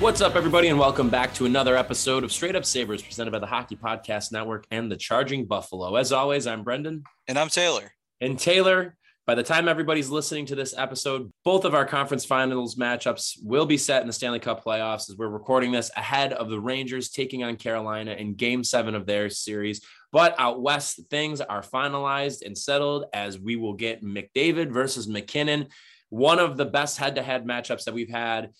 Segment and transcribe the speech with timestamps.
[0.00, 3.40] What's up, everybody, and welcome back to another episode of Straight Up Sabres presented by
[3.40, 5.96] the Hockey Podcast Network and the Charging Buffalo.
[5.96, 7.02] As always, I'm Brendan.
[7.26, 7.90] And I'm Taylor.
[8.20, 8.96] And Taylor,
[9.26, 13.66] by the time everybody's listening to this episode, both of our conference finals matchups will
[13.66, 17.08] be set in the Stanley Cup playoffs as we're recording this ahead of the Rangers
[17.08, 19.84] taking on Carolina in game seven of their series.
[20.12, 25.66] But out west, things are finalized and settled as we will get McDavid versus MacKinnon
[26.10, 28.50] one of the best head to head matchups that we've had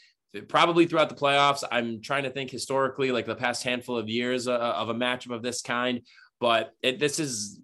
[0.48, 1.64] probably throughout the playoffs.
[1.70, 5.34] I'm trying to think historically, like the past handful of years uh, of a matchup
[5.34, 6.02] of this kind,
[6.40, 7.60] but it, this is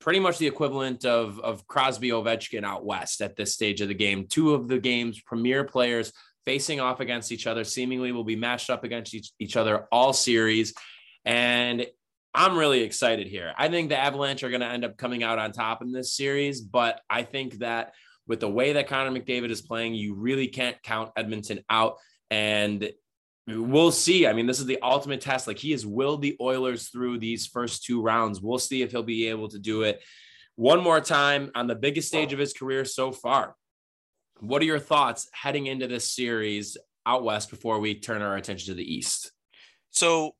[0.00, 3.94] pretty much the equivalent of, of Crosby Ovechkin out west at this stage of the
[3.94, 4.26] game.
[4.28, 6.12] Two of the game's premier players
[6.44, 10.12] facing off against each other, seemingly will be matched up against each, each other all
[10.12, 10.74] series.
[11.24, 11.86] And
[12.34, 13.54] I'm really excited here.
[13.56, 16.14] I think the Avalanche are going to end up coming out on top in this
[16.14, 17.94] series, but I think that
[18.26, 21.98] with the way that Connor McDavid is playing, you really can't count Edmonton out.
[22.30, 22.90] And
[23.46, 24.26] we'll see.
[24.26, 25.46] I mean, this is the ultimate test.
[25.46, 28.40] Like he has willed the Oilers through these first two rounds.
[28.40, 30.02] We'll see if he'll be able to do it
[30.56, 33.54] one more time on the biggest stage of his career so far.
[34.40, 36.76] What are your thoughts heading into this series
[37.06, 39.32] out west before we turn our attention to the east?
[39.90, 40.34] So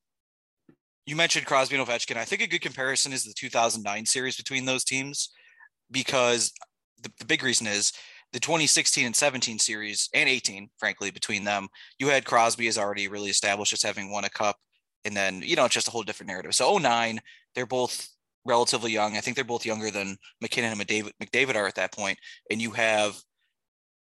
[1.07, 2.17] you mentioned Crosby and Ovechkin.
[2.17, 5.31] I think a good comparison is the 2009 series between those teams
[5.91, 6.53] because
[7.05, 7.93] the, the big reason is
[8.33, 13.07] the 2016 and 17 series and 18, frankly, between them, you had Crosby is already
[13.07, 14.57] really established as having won a cup.
[15.05, 16.55] And then, you know, it's just a whole different narrative.
[16.55, 17.21] So 09,
[17.55, 18.09] they're both
[18.45, 19.17] relatively young.
[19.17, 22.19] I think they're both younger than MacKinnon and McDavid, McDavid are at that point.
[22.51, 23.17] And you have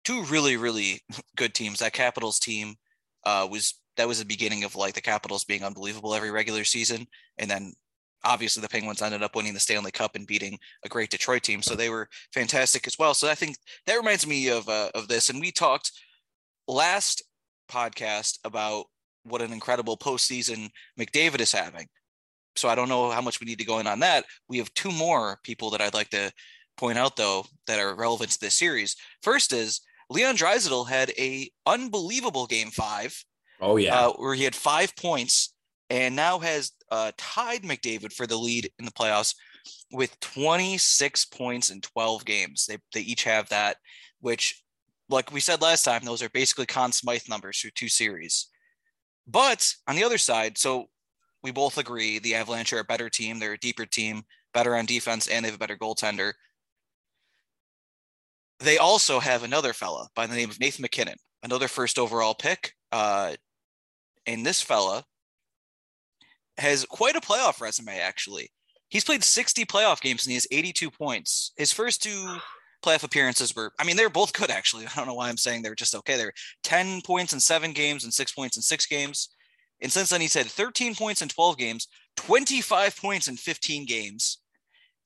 [0.04, 1.00] two really, really
[1.36, 1.78] good teams.
[1.78, 2.74] That Capitals team
[3.24, 7.06] uh, was that was the beginning of like the Capitals being unbelievable every regular season.
[7.38, 7.72] And then
[8.24, 11.62] obviously the Penguins ended up winning the Stanley Cup and beating a great Detroit team,
[11.62, 13.14] so they were fantastic as well.
[13.14, 13.56] So I think
[13.86, 15.30] that reminds me of uh, of this.
[15.30, 15.92] And we talked
[16.66, 17.22] last
[17.70, 18.86] podcast about
[19.24, 21.86] what an incredible postseason McDavid is having.
[22.56, 24.24] So I don't know how much we need to go in on that.
[24.48, 26.32] We have two more people that I'd like to
[26.76, 28.96] point out though that are relevant to this series.
[29.22, 29.80] First is
[30.10, 33.22] Leon Draisaitl had a unbelievable game five.
[33.60, 35.52] Oh yeah, uh, where he had five points
[35.90, 39.34] and now has uh, tied McDavid for the lead in the playoffs
[39.92, 42.66] with 26 points in 12 games.
[42.66, 43.76] They, they each have that,
[44.20, 44.62] which,
[45.08, 48.48] like we said last time, those are basically Conn Smythe numbers through two series.
[49.26, 50.86] But on the other side, so
[51.42, 53.38] we both agree the Avalanche are a better team.
[53.38, 54.22] They're a deeper team,
[54.52, 56.32] better on defense, and they have a better goaltender.
[58.60, 62.72] They also have another fella by the name of Nathan MacKinnon, another first overall pick.
[62.90, 63.34] Uh,
[64.26, 65.04] and this fella
[66.58, 68.50] has quite a playoff resume, actually.
[68.88, 71.52] He's played 60 playoff games and he has 82 points.
[71.56, 72.36] His first two
[72.84, 74.86] playoff appearances were, I mean, they're both good, actually.
[74.88, 76.16] I don't know why I'm saying they're just okay.
[76.16, 76.32] They're
[76.64, 79.30] 10 points in seven games and six points in six games.
[79.80, 84.38] And since then, he's had 13 points in 12 games, 25 points in 15 games.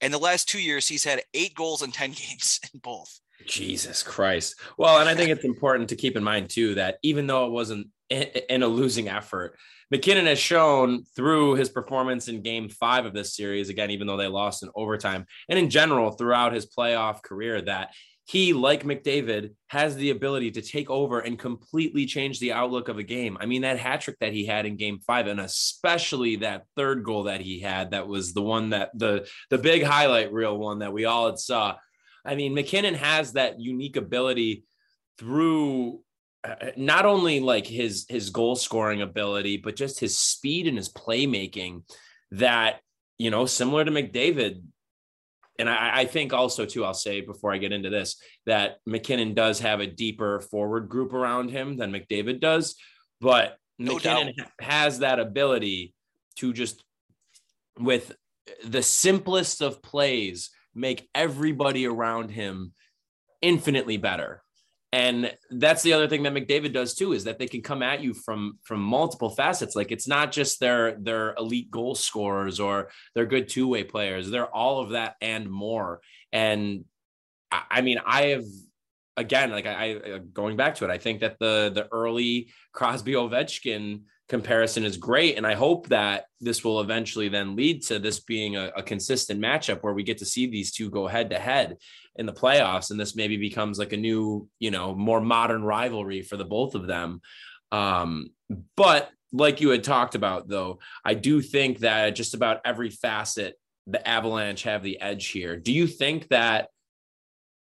[0.00, 3.20] And the last two years, he's had eight goals in 10 games in both.
[3.46, 4.54] Jesus Christ.
[4.78, 7.50] Well, and I think it's important to keep in mind, too, that even though it
[7.50, 9.58] wasn't in a losing effort,
[9.92, 14.16] MacKinnon has shown through his performance in game five of this series, again, even though
[14.16, 17.90] they lost in overtime, and in general throughout his playoff career, that
[18.24, 22.96] he, like McDavid, has the ability to take over and completely change the outlook of
[22.96, 23.36] a game.
[23.38, 27.04] I mean, that hat trick that he had in game five, and especially that third
[27.04, 30.78] goal that he had, that was the one that the the big highlight reel one
[30.78, 31.76] that we all had saw.
[32.24, 34.64] I mean, MacKinnon has that unique ability
[35.18, 36.00] through
[36.44, 40.76] Uh, uh, not only like his his goal scoring ability, but just his speed and
[40.76, 41.82] his playmaking
[42.32, 42.80] that
[43.22, 44.62] you know, similar to McDavid.
[45.58, 49.34] And I, I, think also too, I'll say before I get into this that MacKinnon
[49.34, 52.74] does have a deeper forward group around him than McDavid does,
[53.20, 54.48] but no MacKinnon doubt.
[54.60, 55.94] has that ability
[56.36, 56.82] to just
[57.78, 58.12] with
[58.66, 62.72] the simplest of plays make everybody around him
[63.40, 64.42] infinitely better
[64.92, 68.02] and that's the other thing that McDavid does too is that they can come at
[68.02, 69.74] you from from multiple facets.
[69.74, 74.30] Like it's not just their their elite goal scorers or their good two-way players.
[74.30, 76.02] They're all of that and more.
[76.30, 76.84] And
[77.50, 78.44] I, I mean I have
[79.16, 83.12] again like I, I going back to it I think that the the early Crosby
[83.12, 85.36] Ovechkin comparison is great.
[85.36, 89.38] And I hope that this will eventually then lead to this being a, a, consistent
[89.38, 91.76] matchup where we get to see these two go head to head
[92.16, 92.90] in the playoffs.
[92.90, 96.74] And this maybe becomes like a new, you know, more modern rivalry for the both
[96.74, 97.20] of them.
[97.70, 98.30] Um,
[98.76, 103.58] but like you had talked about, though, I do think that just about every facet,
[103.86, 105.56] the Avalanche have the edge here.
[105.56, 106.68] Do you think that?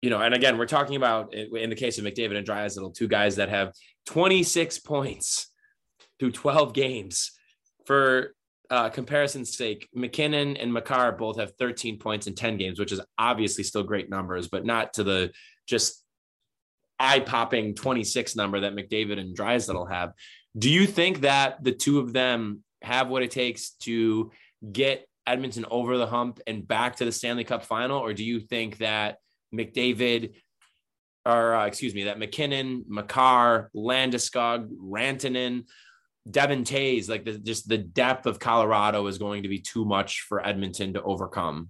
[0.01, 3.10] You know, and again, we're talking about in the case of McDavid and Draisaitl, two
[3.10, 3.74] guys that have
[4.06, 5.52] 26 points
[6.19, 7.31] through 12 games.
[7.86, 8.34] For
[8.69, 13.01] uh, comparison's sake, MacKinnon and Makar both have 13 points in 10 games, which is
[13.18, 15.31] obviously still great numbers, but not to the
[15.68, 16.04] just
[17.00, 20.12] eye popping 26 number that McDavid and Draisaitl have.
[20.57, 24.31] Do you think that the two of them have what it takes to
[24.71, 28.00] get Edmonton over the hump and back to the Stanley Cup final?
[28.00, 29.18] Or do you think that
[29.54, 30.33] McDavid
[31.25, 35.66] or uh, excuse me, that MacKinnon, Makar, Landeskog, Rantanen,
[36.30, 40.22] Devon Toews, like the, just the depth of Colorado is going to be too much
[40.22, 41.70] for Edmonton to overcome.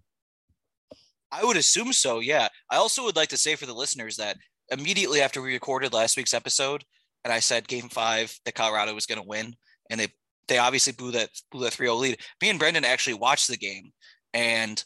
[1.31, 2.19] I would assume so.
[2.19, 2.47] Yeah.
[2.69, 4.37] I also would like to say for the listeners that
[4.71, 6.83] immediately after we recorded last week's episode,
[7.23, 9.55] and I said Game Five that Colorado was going to win,
[9.89, 10.07] and they
[10.47, 12.17] they obviously blew that blew that 3-0 lead.
[12.41, 13.91] Me and Brendan actually watched the game,
[14.33, 14.83] and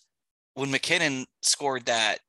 [0.56, 2.20] when MacKinnon scored that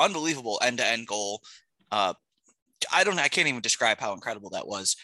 [0.00, 1.42] unbelievable end to end goal,
[1.90, 2.14] uh,
[2.92, 4.96] I don't I can't even describe how incredible that was.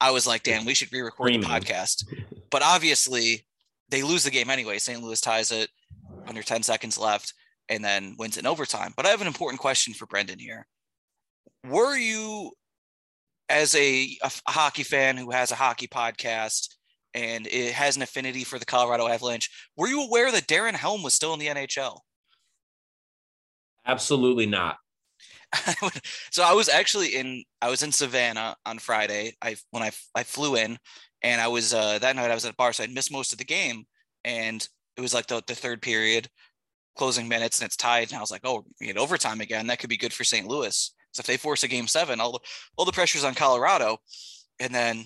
[0.00, 2.04] I was like, damn, we should re-record the podcast.
[2.50, 3.46] But obviously,
[3.88, 4.78] they lose the game anyway.
[4.78, 5.02] St.
[5.02, 5.70] Louis ties it
[6.26, 7.32] under 10 seconds left
[7.68, 8.92] and then wins in overtime.
[8.96, 10.66] But I have an important question for Brendan here.
[11.64, 12.52] Were you,
[13.48, 16.68] as a, a hockey fan who has a hockey podcast
[17.14, 21.02] and it has an affinity for the Colorado Avalanche, were you aware that Darren Helm
[21.02, 22.00] was still in the NHL?
[23.86, 24.76] Absolutely not.
[26.30, 29.36] so I was actually in I was in Savannah on Friday.
[29.42, 30.78] I when I I flew in
[31.22, 33.32] and I was uh that night I was at a bar so I missed most
[33.32, 33.84] of the game
[34.24, 34.66] and
[34.96, 36.28] it was like the, the third period
[36.96, 39.78] closing minutes and it's tied and I was like oh we get overtime again that
[39.78, 40.46] could be good for St.
[40.46, 40.92] Louis.
[41.12, 42.40] So if they force a game 7 all the
[42.76, 43.98] all the pressure's on Colorado
[44.58, 45.04] and then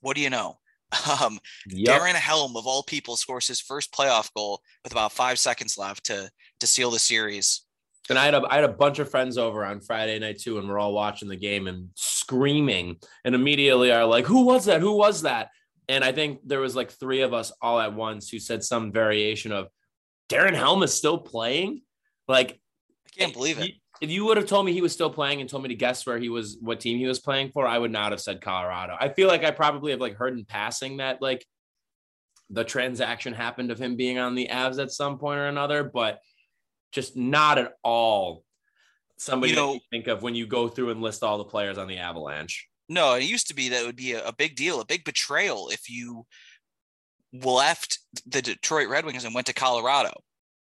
[0.00, 0.58] what do you know?
[1.20, 2.00] Um, yep.
[2.00, 6.06] Darren Helm of all people scores his first playoff goal with about 5 seconds left
[6.06, 6.30] to
[6.60, 7.63] to seal the series
[8.10, 10.58] and I had a I had a bunch of friends over on Friday night too,
[10.58, 14.80] and we're all watching the game and screaming, and immediately are like, "Who was that?
[14.80, 15.50] Who was that?"
[15.88, 18.92] And I think there was like three of us all at once who said some
[18.92, 19.68] variation of,
[20.28, 21.82] "Darren Helm is still playing."
[22.28, 22.60] Like,
[23.06, 23.72] I can't believe it.
[24.00, 26.04] If you would have told me he was still playing and told me to guess
[26.04, 28.96] where he was, what team he was playing for, I would not have said Colorado.
[28.98, 31.46] I feel like I probably have like heard in passing that like
[32.50, 36.18] the transaction happened of him being on the Avs at some point or another, but
[36.94, 38.44] just not at all
[39.16, 41.78] somebody you know, you think of when you go through and list all the players
[41.78, 42.68] on the Avalanche.
[42.88, 45.04] No, it used to be that it would be a, a big deal, a big
[45.04, 46.26] betrayal if you
[47.32, 50.12] left the Detroit Red Wings and went to Colorado.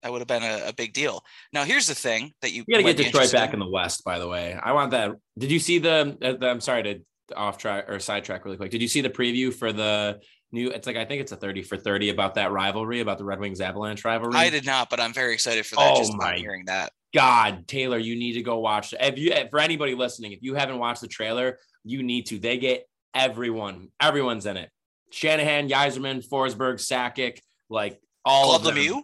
[0.04, 1.24] That would have been a, a big deal.
[1.52, 4.04] Now, here's the thing that you, you got to get Detroit back in the West.
[4.06, 5.12] By the way, I want that.
[5.38, 6.18] Did you see the?
[6.20, 7.00] The I'm sorry to
[7.36, 8.72] off track or sidetrack really quick.
[8.72, 10.20] Did you see the preview for the
[10.52, 13.26] new it's like I think it's a 30 for 30 about that rivalry, about the
[13.26, 14.36] Red Wings Avalanche rivalry.
[14.36, 15.94] I did not, but I'm very excited for that.
[15.94, 16.92] Oh just my hearing that.
[17.14, 18.94] God, Taylor, you need to go watch.
[19.00, 22.40] If you for anybody listening, if you haven't watched the trailer, you need to.
[22.40, 24.70] They get everyone, everyone's in it.
[25.12, 27.40] Shanahan, Yzerman, Forsberg, Sakic,
[27.70, 28.76] like all Claude of them.
[28.76, 29.02] Lemieux?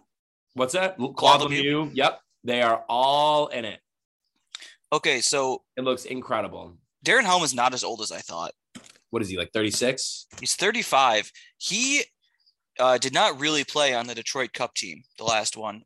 [0.54, 0.96] What's that?
[0.96, 1.62] Claude, Claude Lemieux?
[1.62, 1.90] Lemieux.
[1.94, 2.20] Yep.
[2.44, 3.80] They are all in it.
[4.92, 6.76] Okay, so it looks incredible.
[7.04, 8.52] Darren Helm is not as old as I thought
[9.10, 12.02] what is he like 36 he's 35 he
[12.78, 15.82] uh, did not really play on the detroit cup team the last one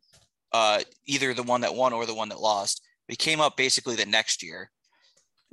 [0.51, 2.85] uh, either the one that won or the one that lost.
[3.07, 4.69] He came up basically the next year.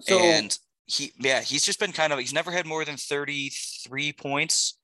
[0.00, 0.56] So, and
[0.87, 4.78] he yeah he's just been kind of he's never had more than 33 points.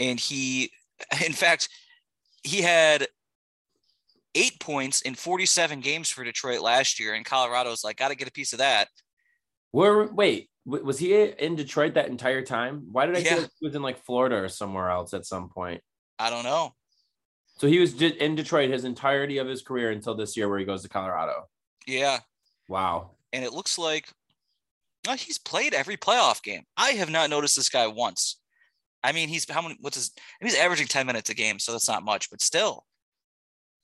[0.00, 0.72] And he
[1.24, 1.68] in fact
[2.42, 3.06] he had
[4.34, 7.14] eight points in 47 games for detroit last year.
[7.14, 8.88] And colorado's like got to get a piece of that.
[9.70, 12.86] Where wait, was he in Detroit that entire time?
[12.90, 13.34] Why did I yeah.
[13.36, 15.80] like he was in like Florida or somewhere else at some point?
[16.18, 16.74] I don't know.
[17.58, 20.64] So he was in Detroit his entirety of his career until this year where he
[20.64, 21.48] goes to Colorado.
[21.86, 22.20] Yeah.
[22.68, 23.12] Wow.
[23.32, 24.08] And it looks like
[25.08, 26.62] oh, he's played every playoff game.
[26.76, 28.38] I have not noticed this guy once.
[29.04, 29.76] I mean, he's how many?
[29.80, 30.12] What's his?
[30.40, 32.84] He's averaging ten minutes a game, so that's not much, but still,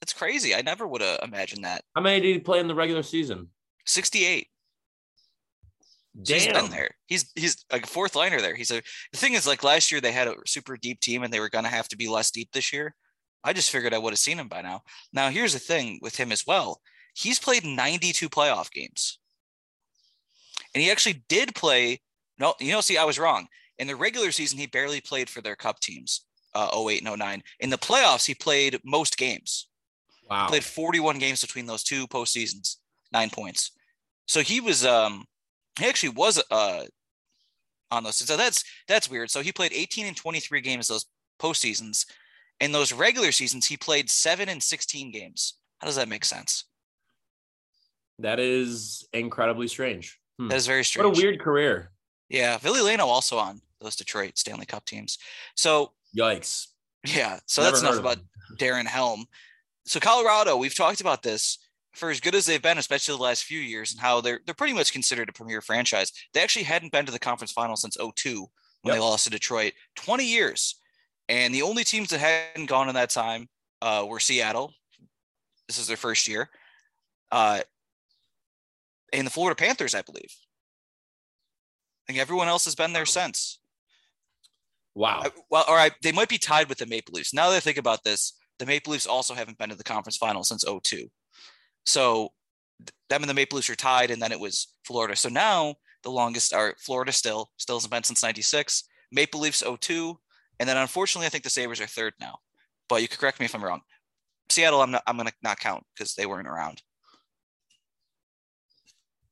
[0.01, 0.55] that's crazy.
[0.55, 1.83] I never would have imagined that.
[1.97, 3.49] How many did he play in the regular season?
[3.85, 4.49] Sixty-eight.
[6.23, 6.39] Damn.
[6.39, 6.91] he's been there.
[7.07, 8.55] He's he's like a fourth liner there.
[8.55, 8.83] He's a
[9.13, 11.49] the thing is like last year they had a super deep team and they were
[11.49, 12.95] gonna have to be less deep this year.
[13.45, 14.83] I just figured I would have seen him by now.
[15.13, 16.81] Now here's the thing with him as well.
[17.15, 19.19] He's played 92 playoff games.
[20.75, 22.01] And he actually did play.
[22.39, 23.49] No, you know, see, I was wrong.
[23.79, 27.43] In the regular season, he barely played for their cup teams, uh, 08 and 09.
[27.61, 29.69] In the playoffs, he played most games.
[30.29, 30.45] Wow.
[30.45, 32.77] He played 41 games between those two postseasons,
[33.13, 33.73] nine points.
[34.27, 35.25] So he was um
[35.79, 36.85] he actually was uh
[37.91, 38.17] on those.
[38.17, 39.31] So that's that's weird.
[39.31, 41.07] So he played 18 and 23 games those
[41.41, 42.07] postseasons.
[42.61, 45.55] In those regular seasons, he played seven and 16 games.
[45.79, 46.65] How does that make sense?
[48.19, 50.19] That is incredibly strange.
[50.39, 50.49] Hmm.
[50.49, 51.07] That is very strange.
[51.07, 51.93] What a weird career.
[52.29, 55.19] Yeah, Ville Leino also on those Detroit Stanley Cup teams.
[55.55, 56.67] So yikes.
[57.07, 58.19] Yeah, so Never that's enough about.
[58.57, 59.27] Darren Helm.
[59.87, 61.59] So Colorado, we've talked about this
[61.99, 64.55] for as good as they've been, especially the last few years, and how they're they're
[64.55, 66.13] pretty much considered a premier franchise.
[66.33, 68.47] They actually hadn't been to the conference final since 02
[68.83, 69.73] when they lost to Detroit.
[69.97, 70.77] 20 years.
[71.29, 73.49] And the only teams that hadn't gone in that time
[73.83, 74.73] uh, were Seattle.
[75.67, 76.49] This is their first year.
[77.31, 77.61] Uh,
[79.13, 80.35] and the Florida Panthers, I believe.
[82.09, 83.59] I think everyone else has been there since.
[84.95, 85.23] Wow.
[85.25, 87.35] Uh, Well, all right, they might be tied with the Maple Leafs.
[87.35, 90.17] Now that I think about this, the Maple Leafs also haven't been to the conference
[90.17, 91.11] final since 02.
[91.89, 92.33] So
[93.09, 95.17] them and the Maple Leafs are tied, and then it was Florida.
[95.17, 98.85] So now the longest are Florida still, still hasn't been since 96.
[99.11, 100.19] Maple Leafs 02.
[100.61, 102.41] And then unfortunately, I think the Sabres are third now.
[102.91, 103.81] But you could correct me if I'm wrong.
[104.51, 106.83] Seattle, I'm not I'm gonna not count because they weren't around.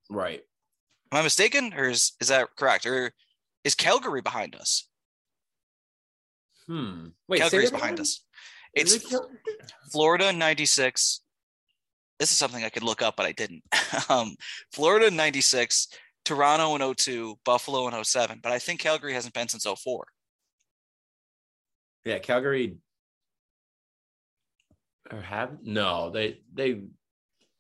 [0.09, 0.41] Right.
[1.13, 1.75] Am I mistaken?
[1.77, 2.87] Or is is that correct?
[2.87, 3.13] Or
[3.65, 4.89] is Calgary behind us?
[6.67, 7.09] Hmm.
[7.29, 8.25] Wait, Calgary's behind us.
[8.73, 9.15] It's
[9.93, 11.21] Florida 96.
[12.19, 13.63] This is something I could look up, but I didn't.
[14.09, 14.37] um,
[14.73, 15.89] Florida 96,
[16.25, 18.41] Toronto in 02, Buffalo in 07.
[18.43, 20.07] But I think Calgary hasn't been since 04.
[22.05, 22.77] yeah, Calgary.
[25.13, 26.83] Or have no, they they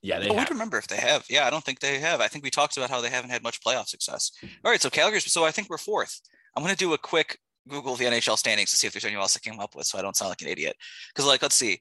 [0.02, 0.48] yeah, they Oh, I have.
[0.48, 1.24] don't remember if they have.
[1.30, 2.20] Yeah, I don't think they have.
[2.20, 4.32] I think we talked about how they haven't had much playoff success.
[4.64, 5.30] All right, so Calgary's.
[5.32, 6.20] So I think we're fourth.
[6.56, 9.04] I'm going to do a quick Google of the NHL standings to see if there's
[9.04, 10.76] anyone else I came up with, so I don't sound like an idiot.
[11.14, 11.80] Because like, let's see,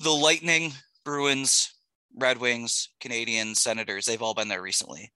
[0.00, 0.72] the Lightning,
[1.04, 1.74] Bruins,
[2.16, 4.06] Red Wings, Canadiens, Senators.
[4.06, 5.12] They've all been there recently.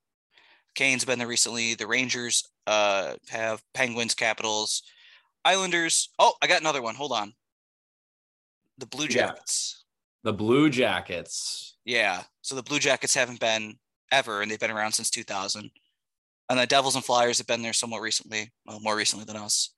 [0.75, 1.73] Canes been there recently.
[1.73, 4.83] The Rangers uh, have Penguins, Capitals,
[5.43, 6.09] Islanders.
[6.19, 6.95] Oh, I got another one.
[6.95, 7.33] Hold on.
[8.77, 9.27] The Blue Yeah.
[9.27, 9.83] Jackets.
[10.23, 11.75] The Blue Jackets.
[11.83, 12.23] Yeah.
[12.41, 13.77] So the Blue Jackets haven't been
[14.11, 15.69] ever, and they've been around since 2000.
[16.49, 19.73] And the Devils and Flyers have been there somewhat recently, well, more recently than us.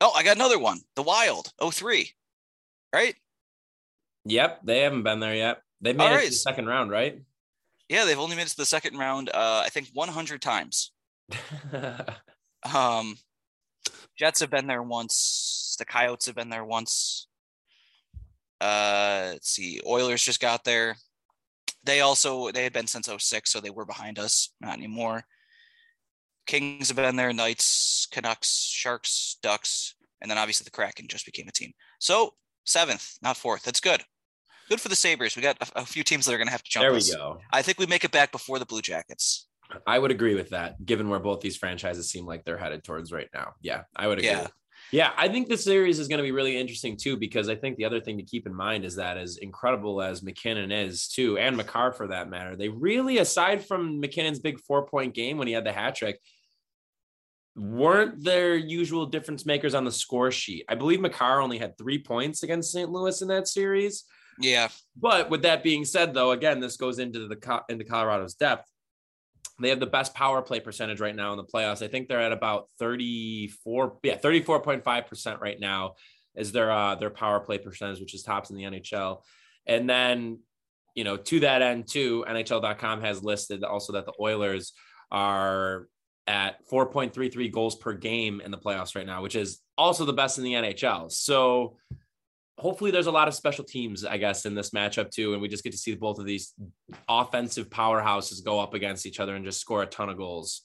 [0.00, 0.80] Oh, I got another one.
[0.96, 2.10] The Wild, 03.
[2.92, 3.14] Right?
[4.26, 5.58] Yep, they haven't been there yet.
[5.80, 7.20] They made it to the second round, right?
[7.88, 10.92] Yeah, they've only made it to the second round, uh, I think 100 times.
[12.72, 13.16] Um,
[14.16, 15.76] Jets have been there once.
[15.78, 17.26] The Coyotes have been there once.
[18.60, 19.80] Uh, let's see.
[19.86, 20.96] Oilers just got there.
[21.82, 24.50] They also they had been since 06, so they were behind us.
[24.60, 25.24] Not anymore.
[26.46, 27.32] Kings have been there.
[27.32, 31.72] Knights, Canucks, Sharks, Ducks, and then obviously the Kraken just became a team.
[31.98, 33.64] So seventh, not fourth.
[33.64, 34.02] That's good.
[34.68, 35.36] Good for the Sabres.
[35.36, 36.98] We got a, a few teams that are going to have to jump there we
[36.98, 37.14] us.
[37.14, 37.38] go.
[37.52, 39.46] I think we make it back before the Blue Jackets.
[39.86, 43.12] I would agree with that, given where both these franchises seem like they're headed towards
[43.12, 43.54] right now.
[43.60, 44.30] Yeah, I would agree.
[44.30, 44.46] Yeah.
[44.90, 47.76] Yeah, I think this series is going to be really interesting too, because I think
[47.76, 51.38] the other thing to keep in mind is that as incredible as MacKinnon is too,
[51.38, 55.48] and Makar for that matter, they really, aside from MacKinnon's big four point game when
[55.48, 56.20] he had the hat trick,
[57.56, 60.64] weren't their usual difference makers on the score sheet.
[60.68, 62.90] I believe Makar only had three points against St.
[62.90, 64.04] Louis in that series.
[64.38, 64.68] Yeah.
[64.96, 68.68] But with that being said, though, again, this goes into the into Colorado's depth.
[69.60, 71.82] They have the best power play percentage right now in the playoffs.
[71.82, 75.94] I think they're at about 34, yeah, 34.5% right now
[76.34, 79.20] is their uh their power play percentage, which is tops in the NHL.
[79.66, 80.40] And then,
[80.94, 84.72] you know, to that end, too, NHL.com has listed also that the Oilers
[85.10, 85.88] are
[86.26, 90.38] at 4.33 goals per game in the playoffs right now, which is also the best
[90.38, 91.12] in the NHL.
[91.12, 91.76] So
[92.58, 95.32] hopefully there's a lot of special teams, I guess, in this matchup too.
[95.32, 96.54] And we just get to see both of these
[97.08, 100.62] offensive powerhouses go up against each other and just score a ton of goals.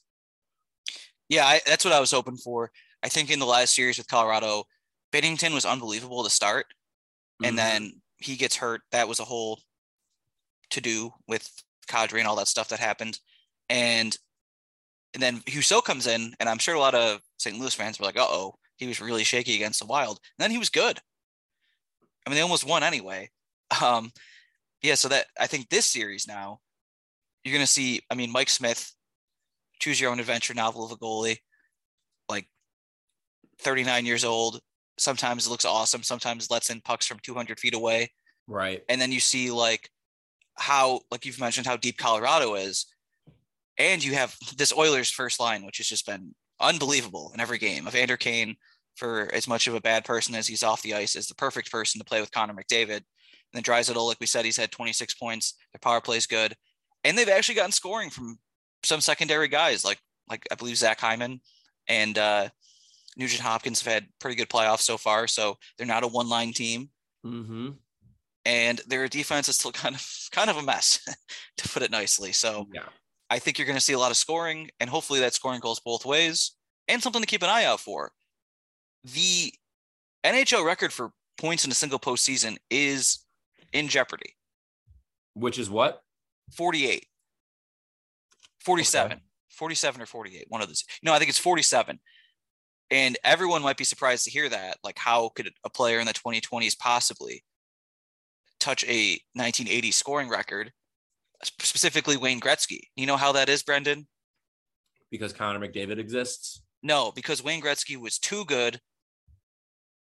[1.30, 2.72] Yeah, I, that's what I was hoping for.
[3.04, 4.64] I think in the last series with Colorado,
[5.12, 6.66] Binnington was unbelievable to start.
[7.42, 7.46] Mm-hmm.
[7.46, 8.82] And then he gets hurt.
[8.92, 9.60] That was a whole
[10.72, 11.50] to do with
[11.88, 13.20] Kadri and all that stuff that happened.
[13.70, 14.16] And
[15.16, 17.58] and then Husso comes in, and I'm sure a lot of St.
[17.58, 20.20] Louis fans were like, uh oh, he was really shaky against the Wild.
[20.38, 21.00] And then he was good.
[22.26, 23.30] I mean, they almost won anyway.
[23.84, 24.12] Um,
[24.82, 26.60] yeah, so that I think this series now,
[27.44, 28.92] you're going to see, I mean, Mike Smith,
[29.80, 31.38] choose your own adventure novel of a goalie,
[32.28, 32.48] like
[33.60, 34.60] 39 years old.
[34.98, 36.02] Sometimes it looks awesome.
[36.02, 38.12] Sometimes lets in pucks from 200 feet away.
[38.48, 38.84] Right.
[38.90, 39.90] And then you see like
[40.56, 42.88] how, like you've mentioned, how deep Colorado is.
[43.78, 47.88] And you have this Oilers first line, which has just been unbelievable in every game.
[47.88, 48.58] of Evander Kane,
[49.00, 51.72] for as much of a bad person as he's off the ice, is the perfect
[51.72, 52.98] person to play with Connor McDavid.
[52.98, 53.06] And
[53.54, 55.56] then Draisaitl, like we said, he's had 26 points.
[55.74, 56.56] Their power play is good,
[57.04, 58.38] and they've actually gotten scoring from
[58.84, 61.42] some secondary guys, like like I believe Zach Hyman
[61.88, 62.50] and uh,
[63.18, 65.28] Nugent Hopkins have had pretty good playoffs so far.
[65.28, 66.90] So they're not a one line team.
[67.26, 67.72] Mm-hmm.
[68.46, 71.00] And their defense is still kind of kind of a mess,
[71.58, 72.32] to put it nicely.
[72.32, 72.84] So yeah.
[73.30, 75.80] I think you're going to see a lot of scoring, and hopefully that scoring goes
[75.80, 76.52] both ways,
[76.88, 78.12] and something to keep an eye out for.
[79.04, 79.54] The
[80.26, 83.26] NHL record for points in a single postseason is
[83.74, 84.36] in jeopardy.
[85.34, 86.02] Which is what?
[86.54, 87.06] 48.
[88.60, 89.12] 47.
[89.12, 89.22] Okay.
[89.52, 90.46] 47 or 48.
[90.50, 90.84] One of those.
[91.04, 92.00] No, I think it's 47.
[92.92, 94.78] And everyone might be surprised to hear that.
[94.84, 97.44] Like, how could a player in the 2020s possibly
[98.60, 100.72] touch a 1980 scoring record?
[101.44, 102.82] specifically Wayne Gretzky.
[102.96, 104.08] You know how that is, Brendan?
[105.12, 106.62] Because Connor McDavid exists?
[106.84, 108.80] No, because Wayne Gretzky was too good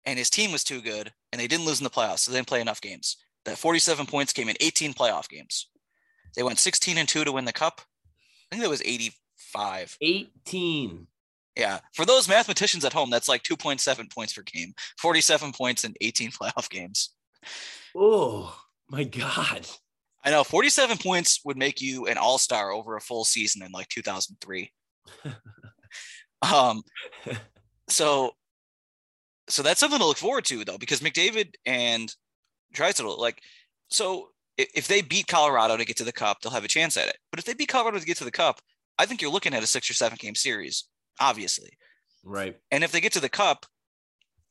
[0.06, 2.20] and his team was too good and they didn't lose in the playoffs.
[2.20, 3.16] So they didn't play enough games.
[3.44, 5.68] That 47 points came in 18 playoff games.
[6.34, 7.80] They went 16 and 2 to win the cup.
[7.80, 9.96] I think that was 85.
[10.00, 11.06] 18.
[11.56, 11.80] Yeah.
[11.92, 16.30] For those mathematicians at home, that's like 2.7 points per game, 47 points in 18
[16.40, 17.10] playoff games.
[17.94, 18.56] Oh,
[18.88, 19.66] my God.
[20.24, 23.72] I know 47 points would make you an all star over a full season in
[23.72, 24.72] like 2003.
[26.54, 26.82] um,
[27.88, 28.32] so,
[29.48, 32.14] so that's something to look forward to though, because McDavid and
[32.74, 33.40] Draisaitl, like,
[33.88, 37.08] so if they beat Colorado to get to the cup, they'll have a chance at
[37.08, 37.16] it.
[37.30, 38.60] But if they beat Colorado to get to the cup,
[38.98, 40.84] I think you're looking at a six or seven game series,
[41.20, 41.70] obviously.
[42.22, 42.56] Right.
[42.70, 43.66] And if they get to the cup,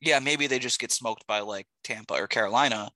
[0.01, 2.91] yeah, maybe they just get smoked by like Tampa or Carolina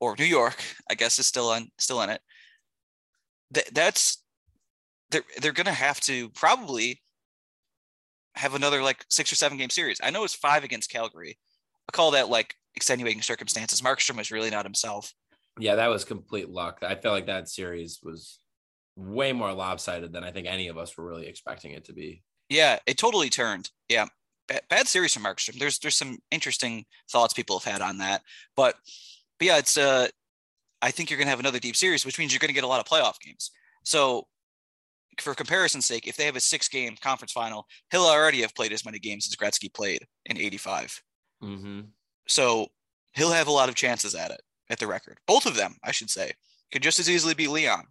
[0.00, 2.20] or New York, I guess is still on still in it.
[3.50, 4.22] That that's
[5.10, 7.02] they're they're gonna have to probably
[8.34, 10.00] have another like six or seven game series.
[10.02, 11.38] I know it's five against Calgary.
[11.88, 13.80] I call that like extenuating circumstances.
[13.80, 15.12] Markstrom was really not himself.
[15.58, 16.78] Yeah, that was complete luck.
[16.82, 18.38] I felt like that series was
[18.96, 22.22] way more lopsided than I think any of us were really expecting it to be.
[22.48, 23.70] Yeah, it totally turned.
[23.88, 24.06] Yeah,
[24.48, 25.58] bad, bad series from Markstrom.
[25.58, 28.22] There's there's some interesting thoughts people have had on that,
[28.56, 28.76] but
[29.38, 30.08] but yeah, it's uh,
[30.82, 32.64] I think you're going to have another deep series, which means you're going to get
[32.64, 33.50] a lot of playoff games.
[33.84, 34.26] So,
[35.18, 38.72] for comparison's sake, if they have a six game conference final, he'll already have played
[38.72, 41.02] as many games as Gretzky played in 85.
[41.42, 41.80] Mm-hmm.
[42.28, 42.68] So,
[43.14, 45.18] he'll have a lot of chances at it, at the record.
[45.26, 46.32] Both of them, I should say,
[46.72, 47.86] could just as easily be Leon.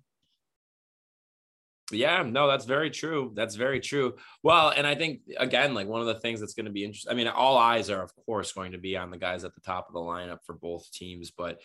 [1.91, 3.31] Yeah, no, that's very true.
[3.35, 4.15] That's very true.
[4.43, 7.11] Well, and I think again, like one of the things that's going to be interesting.
[7.11, 9.61] I mean, all eyes are of course going to be on the guys at the
[9.61, 11.59] top of the lineup for both teams, but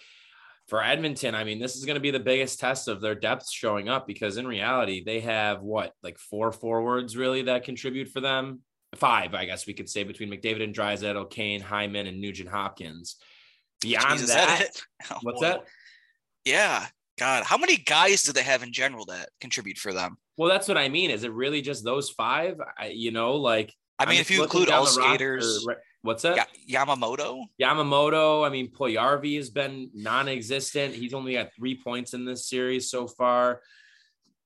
[0.68, 3.50] for Edmonton, I mean, this is going to be the biggest test of their depth
[3.50, 8.20] showing up because in reality, they have what, like four forwards really that contribute for
[8.20, 8.61] them.
[8.96, 13.16] Five, I guess we could say, between McDavid and Draisaitl, Kane, Hyman, and Nugent Hopkins.
[13.81, 15.64] Beyond Jesus, that, that oh, what's that?
[16.44, 16.87] Yeah,
[17.18, 20.16] God, how many guys do they have in general that contribute for them?
[20.37, 21.11] Well, that's what I mean.
[21.11, 22.57] Is it really just those five?
[22.79, 26.49] I, you know, like I mean, I'm if you include all skaters, roster, what's that?
[26.71, 27.47] Yamamoto.
[27.61, 28.47] Yamamoto.
[28.47, 30.95] I mean, Puljujarvi has been non-existent.
[30.95, 33.62] He's only got three points in this series so far.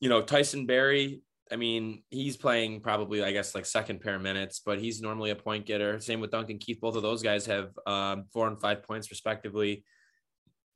[0.01, 1.21] You know, Tyson Barrie.
[1.51, 5.35] I mean, he's playing probably, I guess, like second pair minutes, but he's normally a
[5.35, 5.99] point getter.
[5.99, 6.81] Same with Duncan Keith.
[6.81, 9.85] Both of those guys have um, four and five points respectively.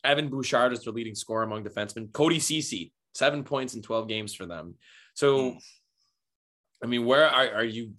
[0.02, 2.12] Evan Bouchard is their leading scorer among defensemen.
[2.12, 4.74] Cody Ceci, seven points in 12 games for them.
[5.14, 5.58] So,
[6.82, 7.92] I mean, where are, are you?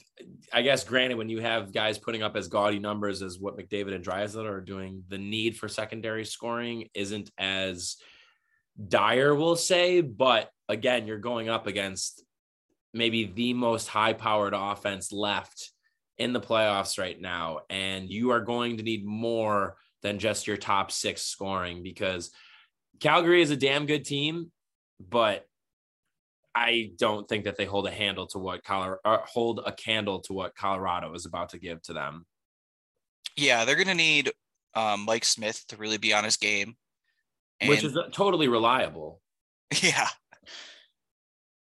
[0.52, 3.96] I guess, granted, when you have guys putting up as gaudy numbers as what McDavid
[3.96, 7.98] and Draisaitl are doing, the need for secondary scoring isn't as
[8.88, 10.02] dire, we'll say.
[10.02, 12.24] But again, you're going up against
[12.93, 15.72] maybe the most high powered offense left
[16.17, 17.62] in the playoffs right now.
[17.69, 22.32] And you are going to need more than just your top six scoring because
[23.00, 24.52] Calgary is a damn good team,
[25.00, 25.46] but
[26.56, 30.34] I don't think that they hold a handle to what Colorado hold a candle to
[30.34, 32.26] what Colorado is about to give to them.
[33.36, 34.32] Yeah, they're going to need
[34.76, 36.76] um, Mike Smith to really be on his game,
[37.60, 39.22] and, which is totally reliable.
[39.82, 40.08] Yeah,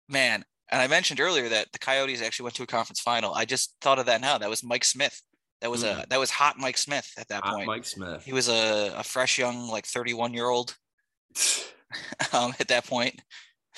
[0.10, 0.44] man.
[0.70, 3.34] And I mentioned earlier that the Coyotes actually went to a conference final.
[3.34, 4.38] I just thought of that now.
[4.38, 5.22] That was Mike Smith.
[5.62, 6.04] That was mm.
[6.04, 7.68] a that was hot Mike Smith at that hot point.
[7.68, 8.24] Mike Smith.
[8.26, 10.76] He was a, a fresh young like 31 year old
[12.34, 13.22] um, at that point.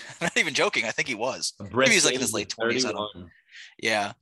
[0.09, 0.85] I'm not even joking.
[0.85, 1.53] I think he was.
[1.59, 3.29] Maybe he's like in his late 20s.
[3.79, 4.13] Yeah.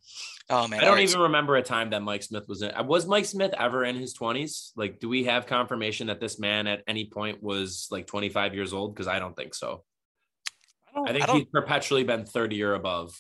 [0.50, 0.82] Oh man.
[0.82, 1.08] I don't right.
[1.08, 2.72] even remember a time that Mike Smith was in.
[2.72, 4.72] Uh, was Mike Smith ever in his 20s?
[4.76, 8.74] Like, do we have confirmation that this man at any point was like 25 years
[8.74, 8.94] old?
[8.94, 9.84] Because I don't think so.
[10.96, 13.18] I, I think I he's perpetually been 30 or above.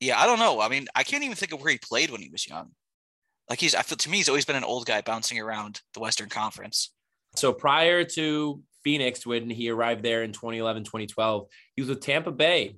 [0.00, 0.60] Yeah, I don't know.
[0.60, 2.72] I mean, I can't even think of where he played when he was young.
[3.48, 6.00] Like he's, I feel to me, he's always been an old guy bouncing around the
[6.00, 6.92] Western Conference.
[7.36, 12.30] So prior to Phoenix, when he arrived there in 2011, 2012, he was with Tampa
[12.30, 12.76] Bay.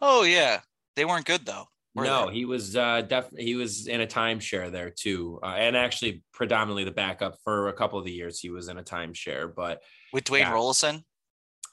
[0.00, 0.60] Oh yeah,
[0.96, 1.64] they weren't good though.
[1.94, 2.34] no, they?
[2.34, 6.84] he was uh, definitely he was in a timeshare there too, uh, and actually predominantly
[6.84, 9.52] the backup for a couple of the years he was in a timeshare.
[9.54, 11.02] But with Dwayne yeah, Roloson,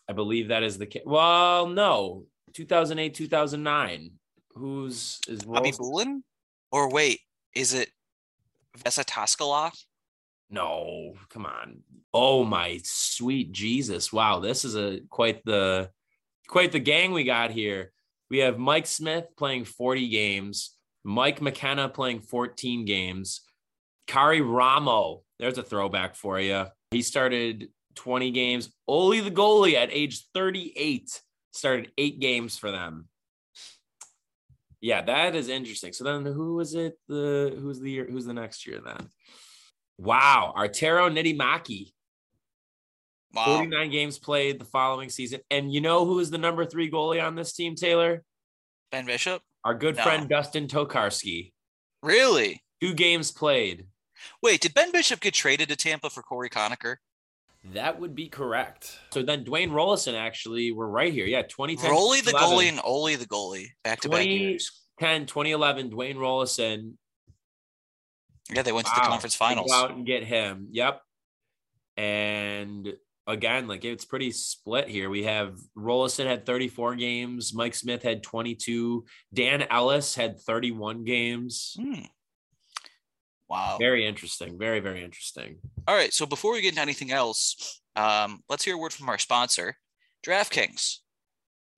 [0.09, 1.03] I believe that is the case.
[1.05, 4.11] Well, no, 2008, 2009.
[4.55, 6.23] Who's is Bobby Boulin?
[6.71, 7.19] Or wait,
[7.53, 7.89] is it
[8.77, 9.73] Vesa Taskalov?
[10.49, 11.83] No, come on.
[12.13, 14.13] Oh my sweet Jesus.
[14.13, 15.89] Wow, this is a quite the
[16.47, 17.91] quite the gang we got here.
[18.29, 20.71] We have Mike Smith playing 40 games,
[21.03, 23.41] Mike McKenna playing 14 games,
[24.07, 25.21] Karri Ramo.
[25.39, 26.65] There's a throwback for you.
[26.91, 28.73] He started 20 games.
[28.87, 33.07] Oli the goalie at age 38 started eight games for them.
[34.81, 35.93] Yeah, that is interesting.
[35.93, 36.99] So then who was it?
[37.07, 38.07] The who's the year?
[38.09, 39.09] Who's the next year then?
[39.97, 41.91] Wow, Antero Niittymaki.
[43.33, 43.57] Wow.
[43.57, 45.41] 49 games played the following season.
[45.51, 48.23] And you know who is the number three goalie on this team, Taylor?
[48.91, 49.41] Ben Bishop.
[49.63, 50.03] Our good no.
[50.03, 51.51] friend Dustin Tokarski.
[52.01, 52.61] Really?
[52.79, 53.87] Two games played.
[54.41, 56.97] Wait, did Ben Bishop get traded to Tampa for Cory Conacher?
[57.73, 58.99] That would be correct.
[59.11, 61.25] So then Dwayne Roloson actually, we're right here.
[61.25, 61.89] Yeah, 2010.
[61.89, 63.67] Rolly the goalie and Oli the goalie.
[63.83, 64.69] Back to back years.
[64.99, 66.93] 2010, 2011, Dwayne Roloson
[68.53, 68.93] yeah, they went wow.
[68.93, 69.71] to the conference finals.
[69.71, 70.67] Go out and get him.
[70.71, 71.01] Yep.
[71.97, 72.93] And
[73.27, 75.09] again, like it's pretty split here.
[75.09, 81.75] We have Roloson had 34 games, Mike Smith had 22, Dan Ellis had 31 games.
[81.79, 82.01] Hmm.
[83.47, 83.77] Wow.
[83.79, 84.57] Very interesting.
[84.57, 85.57] Very, very interesting.
[85.87, 86.13] All right.
[86.13, 89.77] So before we get into anything else, um, let's hear a word from our sponsor,
[90.25, 90.97] DraftKings.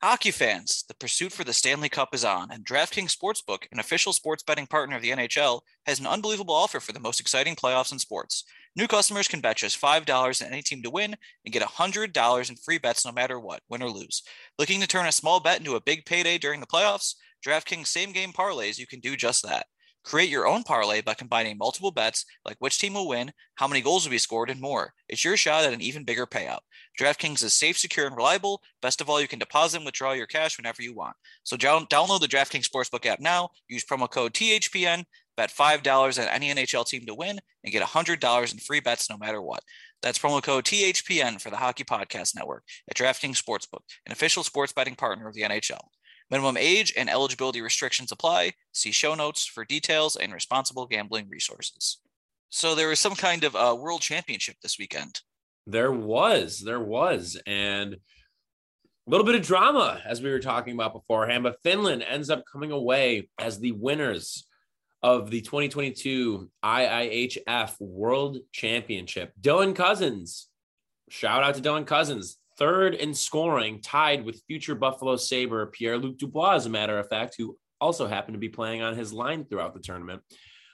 [0.04, 4.14] Hockey fans, the pursuit for the Stanley Cup is on, and DraftKings Sportsbook, an official
[4.14, 7.92] sports betting partner of the NHL, has an unbelievable offer for the most exciting playoffs
[7.92, 8.44] in sports.
[8.76, 12.56] New customers can bet just $5 on any team to win and get $100 in
[12.58, 14.22] free bets no matter what, win or lose.
[14.60, 17.16] Looking to turn a small bet into a big payday during the playoffs?
[17.44, 19.66] DraftKings same game parlays, you can do just that.
[20.08, 23.82] Create your own parlay by combining multiple bets like which team will win, how many
[23.82, 24.94] goals will be scored, and more.
[25.10, 26.60] It's your shot at an even bigger payout.
[26.98, 28.62] DraftKings is safe, secure, and reliable.
[28.82, 31.18] Best of all, you can deposit and withdraw your cash whenever you want.
[31.44, 33.50] So download the DraftKings Sportsbook app now.
[33.68, 35.04] Use promo code THPN.
[35.36, 39.18] Bet $5 at any NHL team to win and get $100 in free bets no
[39.18, 39.62] matter what.
[40.02, 44.72] That's promo code THPN for the Hockey Podcast Network at DraftKings Sportsbook, an official sports
[44.72, 45.82] betting partner of the NHL.
[46.30, 48.54] Minimum age and eligibility restrictions apply.
[48.74, 52.00] See show notes for details and responsible gambling resources.
[52.50, 55.22] So there was some kind of a world championship this weekend.
[55.66, 57.94] There was, there was, and
[59.08, 61.44] a little bit of drama as we were talking about beforehand.
[61.44, 64.48] But Finland ends up coming away as the winners
[65.02, 69.32] of the 2022 IIHF World Championship.
[69.40, 70.48] Dylan Cozens,
[71.10, 76.18] shout out to Dylan Cozens, third in scoring, tied with future Buffalo Sabre Pierre Luc
[76.18, 79.46] Dubois, as a matter of fact, who also happened to be playing on his line
[79.46, 80.22] throughout the tournament.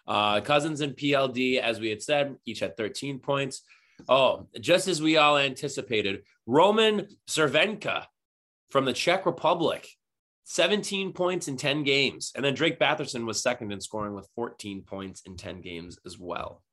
[0.08, 3.62] Uh, Cozens and PLD, as we had said, each had 13 points.
[4.10, 8.06] Oh, just as we all anticipated, Roman Cervenka
[8.70, 9.88] from the Czech Republic,
[10.46, 12.32] 17 points in 10 games.
[12.36, 16.18] And then Drake Batherson was second in scoring with 14 points in 10 games as
[16.20, 16.64] well.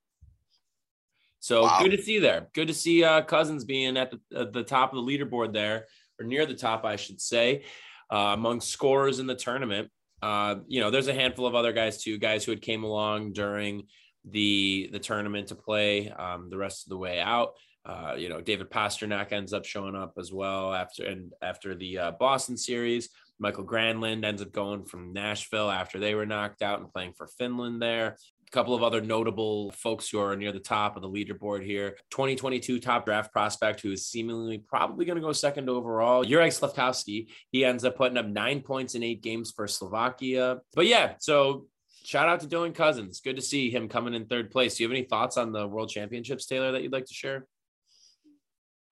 [1.41, 1.81] So wow.
[1.83, 2.49] good to see there.
[2.55, 5.87] Good to see uh, Cozens being at the, at the top of the leaderboard there,
[6.19, 7.65] or near the top, I should say,
[8.13, 9.91] uh, among scorers in the tournament.
[10.23, 13.33] Uh, you know, there's a handful of other guys too, guys who had came along
[13.33, 13.87] during
[14.29, 17.55] the the tournament to play um, the rest of the way out.
[17.87, 21.99] Uh, you know, David Pastrnak ends up showing up as well after and after the
[21.99, 23.09] uh, Boston series.
[23.39, 27.27] Mikael Granlund ends up going from Nashville after they were knocked out and playing for
[27.27, 28.19] Finland there.
[28.53, 31.97] Couple of other notable folks who are near the top of the leaderboard here.
[32.11, 36.25] 2022 top draft prospect who is seemingly probably going to go second overall.
[36.25, 37.29] Juraj Slafkovsky.
[37.53, 40.59] He ends up putting up nine points in eight games for Slovakia.
[40.75, 41.67] But yeah, so
[42.05, 43.21] shout out to Dylan Cozens.
[43.21, 44.77] Good to see him coming in third place.
[44.77, 47.47] Do you have any thoughts on the World Championships, Taylor, that you'd like to share?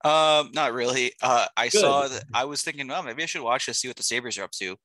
[0.04, 1.12] Um, not really.
[1.20, 1.80] Uh, I Good.
[1.80, 2.24] saw that.
[2.32, 4.52] I was thinking, well, maybe I should watch this, see what the Sabres are up
[4.52, 4.68] to.
[4.68, 4.76] And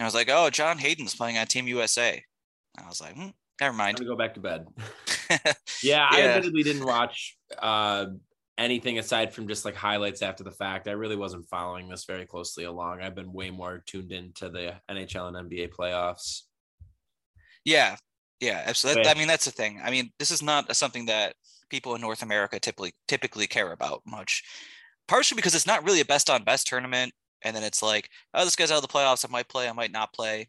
[0.00, 2.22] I was like, oh, John Hayden's playing on Team USA.
[2.76, 3.28] And I was like, hmm,
[3.60, 3.96] never mind.
[3.98, 4.66] I'm gonna go back to bed.
[5.30, 8.06] yeah, yeah, I admittedly didn't watch uh,
[8.56, 10.88] anything aside from just like highlights after the fact.
[10.88, 13.00] I really wasn't following this very closely along.
[13.00, 16.42] I've been way more tuned into the NHL and NBA playoffs.
[17.64, 17.96] Yeah,
[18.40, 19.06] yeah, absolutely.
[19.06, 19.80] I mean, that's the thing.
[19.82, 21.34] I mean, this is not something that
[21.70, 24.42] people in North America typically typically care about much.
[25.06, 28.44] Partially because it's not really a best on best tournament, and then it's like, oh,
[28.44, 29.24] this guy's out of the playoffs.
[29.24, 30.48] I might play, I might not play.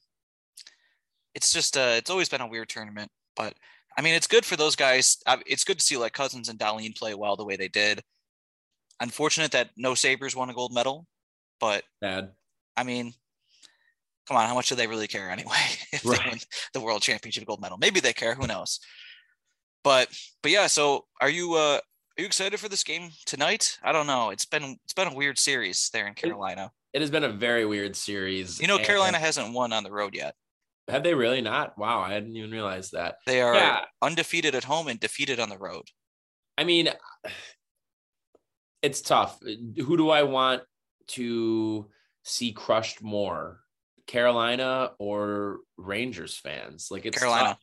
[1.36, 3.12] It's just, uh, it's always been a weird tournament.
[3.36, 3.54] But
[3.98, 5.18] I mean, it's good for those guys.
[5.46, 8.02] It's good to see like Cozens and Dahlin play well the way they did.
[9.02, 11.06] Unfortunate that no Sabres won a gold medal,
[11.60, 12.32] but bad.
[12.76, 13.14] I mean,
[14.28, 15.52] come on, how much do they really care anyway?
[15.92, 16.20] if right.
[16.24, 16.40] they win
[16.74, 18.36] the world championship gold medal, maybe they care.
[18.36, 18.80] Who knows?
[19.84, 20.10] But
[20.44, 23.78] but yeah, so are you uh are you excited for this game tonight?
[23.84, 24.30] I don't know.
[24.30, 26.72] It's been it's been a weird series there in Carolina.
[26.94, 28.60] It, it has been a very weird series.
[28.60, 30.36] You know, Carolina hasn't won on the road yet.
[30.90, 31.78] Have they really not?
[31.78, 33.16] Wow, I hadn't even realized that.
[33.26, 33.82] They are yeah.
[34.02, 35.86] undefeated at home and defeated on the road.
[36.58, 36.90] I mean,
[38.82, 39.40] it's tough.
[39.42, 40.64] Who do I want
[41.10, 41.90] to
[42.24, 43.62] see crushed more?
[44.08, 46.88] Carolina or Rangers fans?
[46.90, 47.58] Like it's Carolina.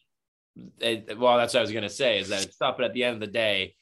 [0.80, 3.04] It, well, that's what I was gonna say is that it's tough, but at the
[3.04, 3.74] end of the day,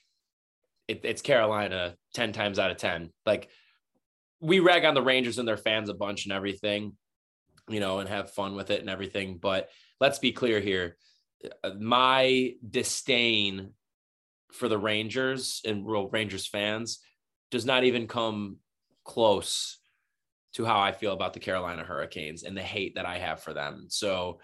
[0.88, 3.10] it, it's Carolina ten times out of ten.
[3.26, 3.48] Like
[4.40, 6.96] we rag on the Rangers and their fans a bunch and everything,
[7.68, 9.38] you know, and have fun with it and everything.
[9.38, 10.96] But let's be clear here:
[11.78, 13.70] my disdain
[14.52, 17.00] for the Rangers and real Rangers fans
[17.50, 18.58] does not even come
[19.04, 19.78] close
[20.54, 23.52] to how I feel about the Carolina Hurricanes and the hate that I have for
[23.52, 23.86] them.
[23.88, 24.38] So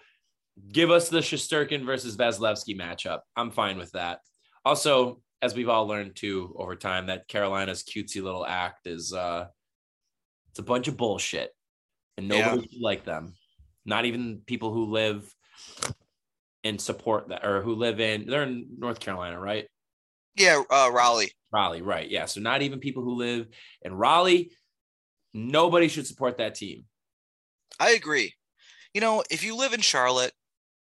[0.71, 3.19] give us the Shesterkin versus Vasilevskiy matchup.
[3.35, 4.19] I'm fine with that.
[4.65, 9.47] Also, as we've all learned too over time, that Carolina's cutesy little act is uh
[10.49, 11.51] it's a bunch of bullshit.
[12.17, 12.79] And nobody yeah.
[12.81, 13.33] like them.
[13.85, 15.33] Not even people who live
[16.63, 19.67] and support that or who live in they're in North Carolina, right?
[20.35, 21.31] Yeah, uh Raleigh.
[21.51, 22.09] Raleigh, right.
[22.09, 22.25] Yeah.
[22.25, 23.47] So not even people who live
[23.81, 24.51] in Raleigh,
[25.33, 26.85] nobody should support that team.
[27.79, 28.33] I agree.
[28.93, 30.33] You know, if you live in Charlotte,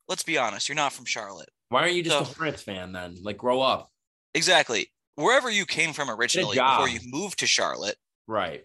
[0.08, 1.50] let's be honest, you're not from Charlotte.
[1.70, 3.18] Why aren't you just so, a Hornets fan then?
[3.22, 3.92] Like, grow up.
[4.34, 4.92] Exactly.
[5.16, 7.96] Wherever you came from originally before you moved to Charlotte.
[8.28, 8.64] Right.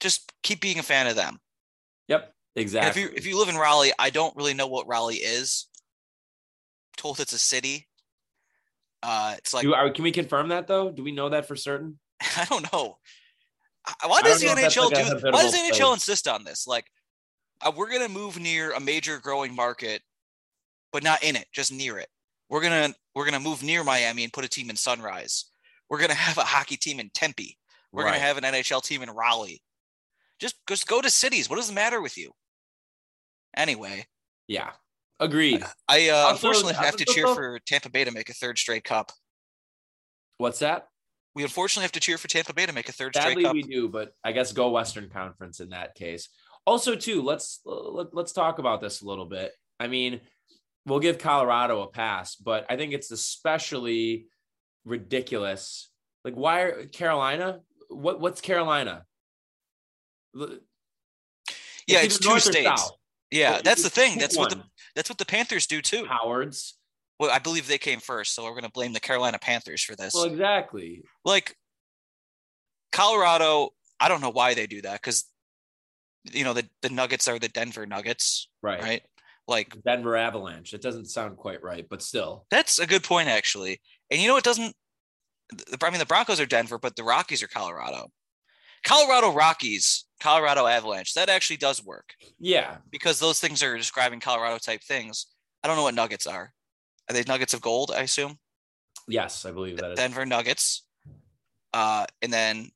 [0.00, 1.38] Just keep being a fan of them.
[2.08, 2.32] Yep.
[2.56, 3.02] Exactly.
[3.02, 5.66] if you if you live in Raleigh, I don't really know what Raleigh is.
[6.90, 7.86] I'm told it's a city.
[9.02, 9.64] Uh, it's like.
[9.64, 10.90] Do, are, can we confirm that though?
[10.90, 11.98] Do we know that for certain?
[12.36, 12.96] I don't know.
[14.04, 15.30] Why does the NHL like do?
[15.30, 16.66] Why does the NHL insist on this?
[16.66, 16.86] Like,
[17.60, 20.02] uh, we're gonna move near a major growing market
[20.96, 22.08] but not in it, just near it.
[22.48, 25.44] We're gonna we're gonna move near Miami and put a team in Sunrise.
[25.90, 27.58] We're gonna have a hockey team in Tempe.
[27.92, 28.12] We're right.
[28.12, 29.60] gonna have an NHL team in Raleigh.
[30.40, 31.48] Just just go to cities.
[31.48, 32.32] What does the matter with you?
[33.56, 34.06] Anyway.
[34.48, 34.70] Yeah.
[35.18, 35.64] Agreed.
[35.88, 39.12] I uh, unfortunately have to cheer for Tampa Bay to make a third straight cup.
[40.38, 40.88] What's that?
[41.34, 43.54] We unfortunately have to cheer for Tampa Bay to make a third Sadly, straight cup.
[43.54, 46.28] we do, but I guess go Western Conference in that case.
[46.66, 49.52] Also, too, let's let, let's talk about this a little bit.
[49.78, 50.20] I mean,
[50.84, 54.26] we'll give Colorado a pass, but I think it's especially
[54.84, 55.90] ridiculous.
[56.24, 57.60] Like, why are Carolina?
[57.88, 59.04] What what's Carolina?
[61.86, 62.92] Yeah, it's, it's two states.
[63.30, 64.18] Yeah, that's the thing.
[64.18, 64.62] That's what the
[64.94, 66.04] that's what the Panthers do too.
[66.04, 66.78] Howards.
[67.18, 69.96] Well, I believe they came first, so we're going to blame the Carolina Panthers for
[69.96, 70.12] this.
[70.14, 71.02] Well, exactly.
[71.24, 71.56] Like
[72.92, 75.24] Colorado, I don't know why they do that because
[76.32, 78.82] you know the the Nuggets are the Denver Nuggets, right?
[78.82, 79.02] Right
[79.48, 80.74] like Denver Avalanche.
[80.74, 82.46] It doesn't sound quite right, but still.
[82.50, 83.80] That's a good point, actually.
[84.10, 84.74] And you know, it doesn't.
[85.82, 88.08] I mean, the Broncos are Denver, but the Rockies are Colorado.
[88.84, 91.14] Colorado Rockies, Colorado Avalanche.
[91.14, 92.14] That actually does work.
[92.38, 95.26] Yeah, because those things are describing Colorado type things.
[95.62, 96.52] I don't know what Nuggets are.
[97.08, 97.92] Are they Nuggets of gold?
[97.94, 98.38] I assume.
[99.08, 99.96] Yes, I believe that.
[99.96, 100.28] Denver is.
[100.28, 100.84] Nuggets.
[101.72, 102.70] Uh, and then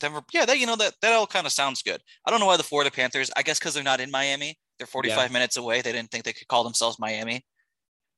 [0.00, 0.22] Denver.
[0.32, 2.00] Yeah, that you know that that all kind of sounds good.
[2.24, 3.30] I don't know why the Florida Panthers.
[3.36, 4.58] I guess because they're not in Miami.
[4.78, 5.32] They're 45 yeah.
[5.32, 5.82] minutes away.
[5.82, 7.44] They didn't think they could call themselves Miami.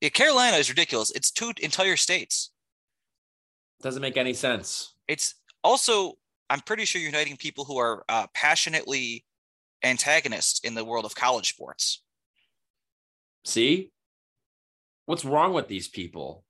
[0.01, 1.11] Yeah, Carolina is ridiculous.
[1.11, 2.51] It's two entire states.
[3.83, 4.95] Doesn't make any sense.
[5.09, 6.15] It's also,
[6.49, 9.25] I'm pretty sure, you're uniting people who are uh, passionately
[9.83, 12.03] antagonists in the world of college sports.
[13.45, 13.91] See?
[15.07, 16.45] What's wrong with these people?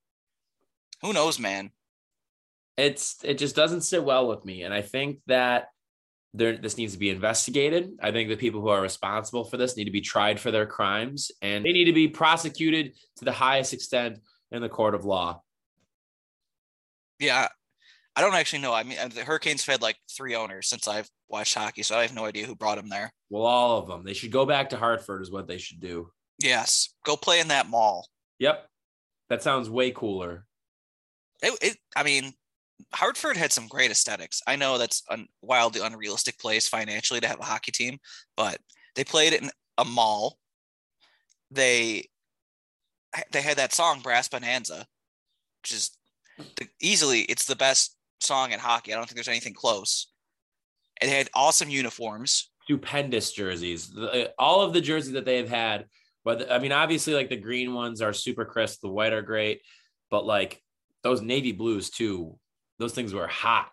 [1.01, 1.71] Who knows, man?
[2.75, 5.67] It's it just doesn't sit well with me, and I think that
[6.33, 7.91] there this needs to be investigated.
[8.01, 10.65] I think the people who are responsible for this need to be tried for their
[10.65, 14.19] crimes, and they need to be prosecuted to the highest extent
[14.51, 15.41] in the court of law.
[17.19, 17.47] Yeah,
[18.17, 18.73] I don't actually know.
[18.73, 21.95] I mean, uh, the Hurricanes have had like three owners since I've watched hockey, so
[21.95, 23.13] I have no idea who brought them there.
[23.29, 24.03] Well, all of them.
[24.03, 26.09] They should go back to Hartford, is what they should do.
[26.41, 28.07] Yes, go play in that mall.
[28.39, 28.67] Yep,
[29.29, 30.45] that sounds way cooler.
[31.43, 32.33] It, it I mean,
[32.91, 34.41] Hartford had some great aesthetics.
[34.47, 37.99] I know that's a wildly unrealistic place financially to have a hockey team,
[38.35, 38.57] but
[38.95, 40.39] they played in a mall.
[41.51, 42.09] They
[43.31, 44.87] they had that song Brass Bonanza,
[45.61, 45.91] which is
[46.37, 48.93] the, easily it's the best song in hockey.
[48.93, 50.07] I don't think there's anything close.
[50.99, 53.95] And they had awesome uniforms, stupendous jerseys.
[53.95, 55.85] Uh, all of the jerseys that they've had,
[56.25, 59.61] but I mean, obviously, like the green ones are super crisp, the white are great,
[60.09, 60.61] but like
[61.03, 62.37] those navy blues too,
[62.79, 63.69] those things were hot.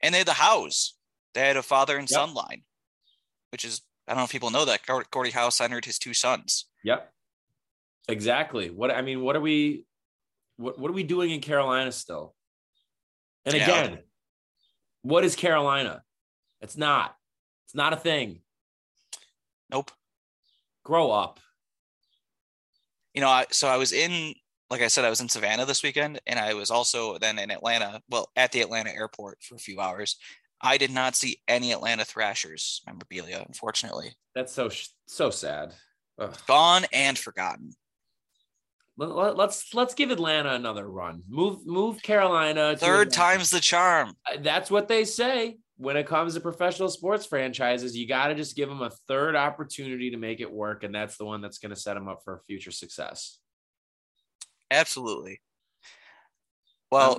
[0.00, 0.94] And they had the Howes.
[1.34, 2.18] They had a father and yep.
[2.18, 2.62] son line,
[3.50, 6.66] which is I don't know if people know that Gordie Howe honored his two sons.
[6.84, 7.10] Yep.
[8.08, 8.70] Exactly.
[8.70, 9.84] What I mean, what are we
[10.56, 12.34] what what are we doing in Carolina still?
[13.46, 13.62] And yeah.
[13.64, 13.98] again,
[15.02, 16.02] what is Carolina?
[16.60, 17.14] It's not.
[17.66, 18.40] It's not a thing.
[19.70, 19.90] Nope.
[20.84, 21.40] Grow up.
[23.12, 24.34] You know, I, so I was in,
[24.70, 27.50] like I said, I was in Savannah this weekend, and I was also then in
[27.50, 28.00] Atlanta.
[28.10, 30.16] Well, at the Atlanta airport for a few hours.
[30.60, 34.14] I did not see any Atlanta Thrashers memorabilia, unfortunately.
[34.34, 34.70] That's so
[35.06, 35.74] so sad.
[36.18, 36.34] Ugh.
[36.46, 37.72] Gone and forgotten
[38.96, 41.22] let's let's give Atlanta another run.
[41.28, 42.76] Move move Carolina.
[42.76, 44.14] Third time's the charm.
[44.30, 47.96] Uh, that's what they say when it comes to professional sports franchises.
[47.96, 51.16] You got to just give them a third opportunity to make it work, and that's
[51.16, 53.38] the one that's going to set them up for future success.
[54.70, 55.40] Absolutely.
[56.90, 57.18] Well, um,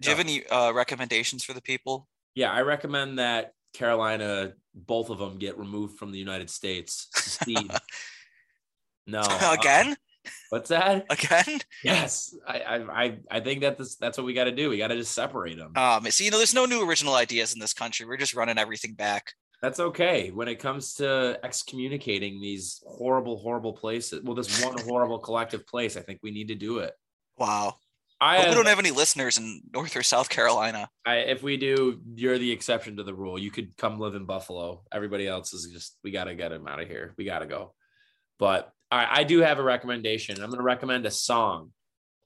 [0.00, 2.08] do you have any uh, recommendations for the people?
[2.34, 7.38] Yeah, I recommend that Carolina, both of them, get removed from the United States.
[9.06, 9.22] no,
[9.52, 9.96] again.
[10.50, 11.60] What's that again?
[11.82, 14.70] Yes, I I I think that this that's what we got to do.
[14.70, 15.72] We got to just separate them.
[15.76, 18.06] Um, so you know, there's no new original ideas in this country.
[18.06, 19.32] We're just running everything back.
[19.64, 20.30] That's okay.
[20.30, 25.96] When it comes to excommunicating these horrible, horrible places, well, this one horrible collective place,
[25.96, 26.92] I think we need to do it.
[27.38, 27.76] Wow.
[28.20, 30.90] I have, we don't have any listeners in North or South Carolina.
[31.06, 33.38] I, if we do, you're the exception to the rule.
[33.38, 34.82] You could come live in Buffalo.
[34.92, 37.14] Everybody else is just we got to get him out of here.
[37.16, 37.74] We got to go.
[38.38, 40.36] But all right, I do have a recommendation.
[40.36, 41.72] I'm going to recommend a song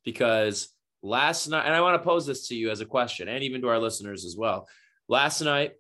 [0.05, 0.69] because
[1.03, 3.63] last night, and I want to pose this to you as a question and even
[3.63, 4.69] to our listeners as well.
[5.09, 5.73] Last night,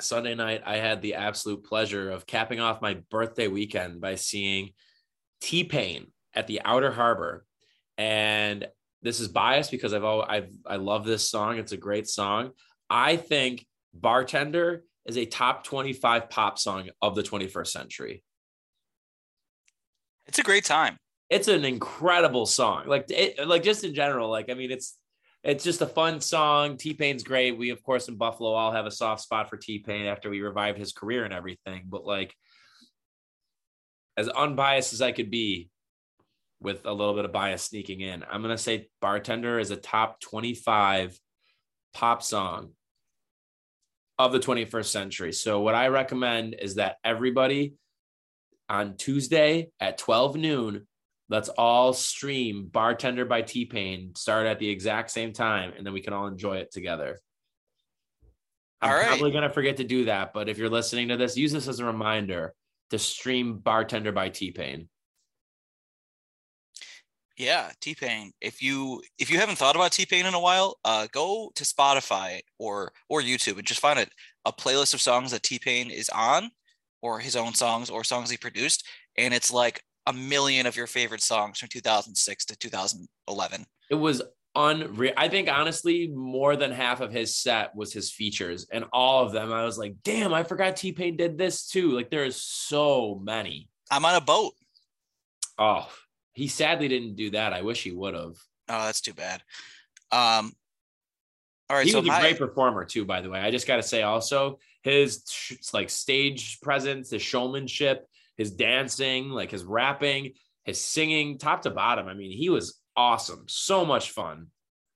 [0.00, 4.70] Sunday night, I had the absolute pleasure of capping off my birthday weekend by seeing
[5.42, 7.44] T Pain at the Outer Harbor.
[7.96, 8.66] And
[9.02, 11.58] this is biased because I've I've I love this song.
[11.58, 12.50] It's a great song.
[12.88, 18.24] I think Bartender is a top 25 pop song of the 21st century.
[20.30, 20.96] It's a great time.
[21.28, 22.84] It's an incredible song.
[22.86, 24.96] Like it, like just in general, like I mean, it's
[25.42, 26.76] it's just a fun song.
[26.76, 27.58] T Pain's great.
[27.58, 30.40] We of course in Buffalo all have a soft spot for T Pain after we
[30.40, 31.86] revived his career and everything.
[31.88, 32.32] But like,
[34.16, 35.68] as unbiased as I could be,
[36.60, 40.20] with a little bit of bias sneaking in, I'm gonna say "Bartender" is a top
[40.20, 41.18] 25
[41.92, 42.70] pop song
[44.16, 45.32] of the 21st century.
[45.32, 47.74] So what I recommend is that everybody
[48.70, 50.86] on Tuesday at 12 noon.
[51.28, 55.92] Let's all stream Bartender by T Pain, start at the exact same time, and then
[55.92, 57.18] we can all enjoy it together.
[58.80, 59.06] I'm right.
[59.06, 61.68] probably going to forget to do that, but if you're listening to this, use this
[61.68, 62.54] as a reminder
[62.90, 64.88] to stream Bartender by T Pain.
[67.36, 68.32] Yeah, T Pain.
[68.40, 71.64] If you if you haven't thought about T Pain in a while, uh, go to
[71.64, 74.06] Spotify or or YouTube and just find a,
[74.44, 76.50] a playlist of songs that T Pain is on,
[77.02, 78.86] or his own songs or songs he produced
[79.16, 84.22] and it's like a million of your favorite songs from 2006 to 2011 it was
[84.56, 89.24] unreal i think honestly more than half of his set was his features and all
[89.24, 91.92] of them i was like damn i forgot t-pain did this too.
[91.92, 93.68] Like there's so many.
[93.90, 94.54] I'm on a boat.
[95.58, 95.88] Oh
[96.32, 97.52] he sadly didn't do that.
[97.52, 98.36] I wish he would have.
[98.68, 99.42] Oh that's too bad.
[100.10, 100.52] Um
[101.70, 102.18] all right he so was my...
[102.18, 105.22] a great performer too by the way i just got to say also his
[105.72, 108.06] like stage presence, his showmanship,
[108.36, 110.32] his dancing, like his rapping,
[110.64, 112.08] his singing, top to bottom.
[112.08, 113.44] I mean, he was awesome.
[113.48, 114.46] So much fun.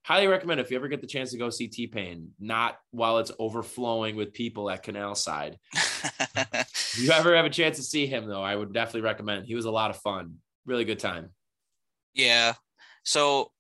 [0.03, 3.19] Highly recommend if you ever get the chance to go see T Pain, not while
[3.19, 5.59] it's overflowing with people at Canal Side.
[5.73, 9.47] if you ever have a chance to see him, though, I would definitely recommend.
[9.47, 10.37] He was a lot of fun.
[10.67, 11.31] Really good time.
[12.13, 12.55] Yeah.
[13.03, 13.51] So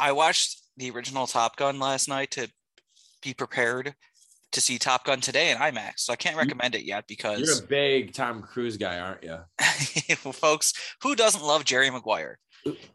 [0.00, 2.48] I watched the original Top Gun last night to
[3.22, 3.94] be prepared
[4.52, 6.00] to see Top Gun today in IMAX.
[6.00, 9.38] So I can't recommend it yet because You're a big Tom Cruise guy, aren't you?
[10.32, 10.72] folks,
[11.02, 12.38] who doesn't love Jerry Maguire?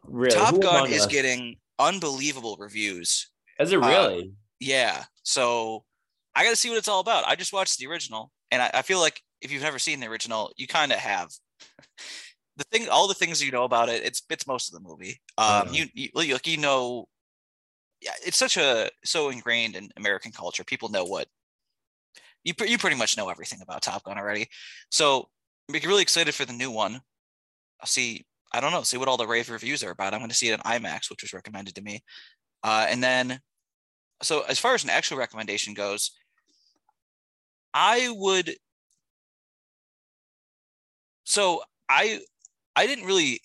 [0.06, 0.34] Really?
[0.34, 1.06] Top Who Gun is us?
[1.06, 3.30] getting unbelievable reviews.
[3.58, 4.32] Is it uh, really?
[4.58, 5.04] Yeah.
[5.22, 5.84] So
[6.34, 7.26] I got to see what it's all about.
[7.26, 10.06] I just watched the original, and I, I feel like if you've never seen the
[10.06, 11.30] original, you kind of have.
[12.56, 15.18] The thing, all the things you know about it, it's it's most of the movie.
[15.38, 17.06] Um, you you like you know,
[18.00, 20.64] yeah, it's such a so ingrained in American culture.
[20.64, 21.28] People know what
[22.44, 24.48] you you pretty much know everything about Top Gun already.
[24.90, 25.28] So
[25.68, 27.00] I'm really excited for the new one.
[27.80, 28.26] I'll see.
[28.52, 28.82] I don't know.
[28.82, 30.12] See what all the rave reviews are about.
[30.12, 32.02] I'm going to see it in IMAX, which was recommended to me.
[32.64, 33.40] Uh, and then,
[34.22, 36.10] so as far as an actual recommendation goes,
[37.72, 38.54] I would.
[41.24, 42.20] So I
[42.74, 43.40] I didn't really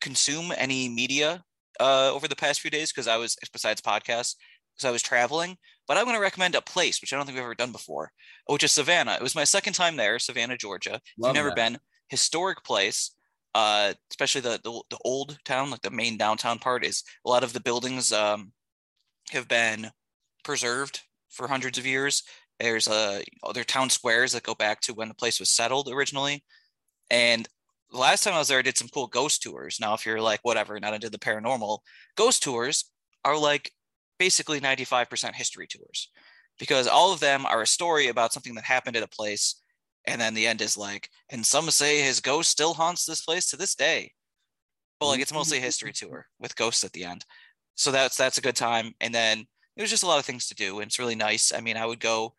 [0.00, 1.44] consume any media
[1.80, 4.34] uh, over the past few days because I was besides podcasts
[4.74, 5.56] because I was traveling.
[5.88, 8.10] But I'm going to recommend a place which I don't think we've ever done before,
[8.46, 9.14] which is Savannah.
[9.14, 10.94] It was my second time there, Savannah, Georgia.
[10.94, 11.56] if you've never that.
[11.56, 13.12] been, historic place.
[13.54, 17.42] Uh, especially the, the the old town, like the main downtown part, is a lot
[17.42, 18.52] of the buildings um,
[19.30, 19.90] have been
[20.44, 21.00] preserved
[21.30, 22.22] for hundreds of years.
[22.58, 26.44] There's uh, other town squares that go back to when the place was settled originally.
[27.10, 27.48] And
[27.90, 29.78] the last time I was there, I did some cool ghost tours.
[29.80, 31.80] Now, if you're like, whatever, not into the paranormal,
[32.16, 32.90] ghost tours
[33.24, 33.72] are like
[34.18, 36.10] basically 95% history tours
[36.58, 39.62] because all of them are a story about something that happened at a place.
[40.06, 43.50] And then the end is like, and some say his ghost still haunts this place
[43.50, 44.12] to this day.
[44.98, 46.06] But like, it's mostly a history mm-hmm.
[46.08, 47.24] tour with ghosts at the end.
[47.74, 48.92] So that's, that's a good time.
[49.00, 49.44] And then
[49.76, 50.78] there's just a lot of things to do.
[50.78, 51.52] And it's really nice.
[51.52, 52.34] I mean, I would go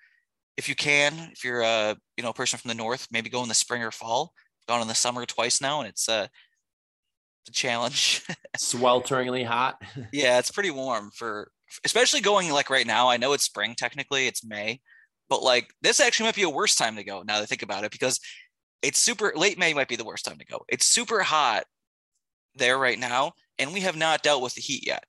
[0.57, 3.49] if you can, if you're a, you know, person from the North, maybe go in
[3.49, 4.33] the spring or fall
[4.67, 6.27] gone in the summer twice now, and it's uh,
[7.47, 8.23] a challenge.
[8.57, 9.81] Swelteringly hot.
[10.13, 11.51] yeah, it's pretty warm for,
[11.85, 13.09] especially going like right now.
[13.09, 14.81] I know it's spring technically, it's May,
[15.29, 17.63] but like this actually might be a worse time to go now that I think
[17.63, 18.19] about it because
[18.81, 20.63] it's super late May might be the worst time to go.
[20.67, 21.63] It's super hot
[22.55, 25.03] there right now, and we have not dealt with the heat yet.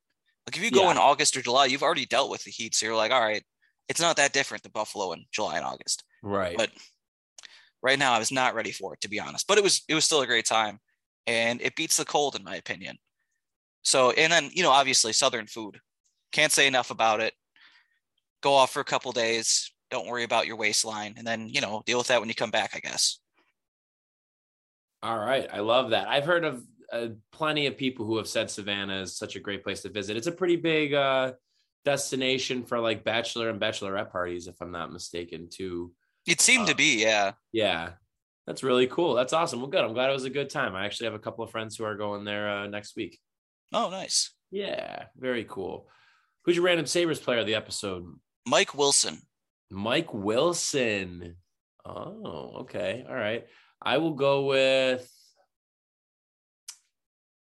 [0.46, 0.92] Like if you go Yeah.
[0.92, 3.42] in August or July, you've already dealt with the heat, so you're like, all right,
[3.88, 6.04] it's not that different than Buffalo in July and August.
[6.22, 6.56] right.
[6.56, 6.70] But
[7.82, 9.46] right now, I was not ready for it to be honest.
[9.46, 10.78] But it was it was still a great time,
[11.26, 12.98] and it beats the cold in my opinion.
[13.82, 15.80] So and then you know obviously Southern food,
[16.32, 17.34] can't say enough about it.
[18.42, 19.72] Go off for a couple days.
[19.90, 22.50] Don't worry about your waistline, and then you know deal with that when you come
[22.50, 22.72] back.
[22.74, 23.18] I guess.
[25.02, 25.48] All right.
[25.52, 26.08] I love that.
[26.08, 29.62] I've heard of uh, plenty of people who have said Savannah is such a great
[29.62, 30.16] place to visit.
[30.16, 31.32] It's a pretty big uh,
[31.84, 35.92] destination for like bachelor and bachelorette parties, if I'm not mistaken, too.
[36.28, 37.32] It seemed Uh, to be, yeah.
[37.52, 37.90] Yeah.
[38.46, 39.14] That's really cool.
[39.14, 39.60] That's awesome.
[39.60, 39.84] Well, good.
[39.84, 40.74] I'm glad it was a good time.
[40.74, 43.18] I actually have a couple of friends who are going there uh, next week.
[43.72, 44.32] Oh, nice.
[44.50, 45.04] Yeah.
[45.16, 45.88] Very cool.
[46.44, 48.06] Who's your random Sabres player of the episode?
[48.46, 49.18] Mike Wilson.
[49.70, 51.36] Mike Wilson.
[51.84, 53.04] Oh, okay.
[53.06, 53.46] All right.
[53.82, 55.10] I will go with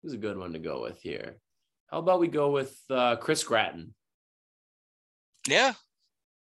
[0.02, 1.36] who's a good one to go with here.
[1.90, 3.94] How about we go with uh, Chris Gratton?
[5.48, 5.72] Yeah.